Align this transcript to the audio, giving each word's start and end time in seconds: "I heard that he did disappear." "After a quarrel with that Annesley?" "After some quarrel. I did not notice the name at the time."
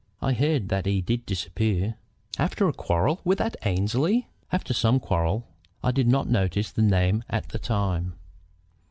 "I 0.19 0.33
heard 0.33 0.69
that 0.69 0.87
he 0.87 0.99
did 0.99 1.27
disappear." 1.27 1.93
"After 2.39 2.67
a 2.67 2.73
quarrel 2.73 3.21
with 3.23 3.37
that 3.37 3.55
Annesley?" 3.61 4.29
"After 4.51 4.73
some 4.73 4.99
quarrel. 4.99 5.47
I 5.83 5.91
did 5.91 6.07
not 6.07 6.27
notice 6.27 6.71
the 6.71 6.81
name 6.81 7.23
at 7.29 7.49
the 7.49 7.59
time." 7.59 8.13